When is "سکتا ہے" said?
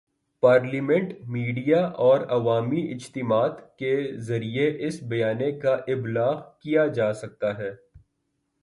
7.13-7.71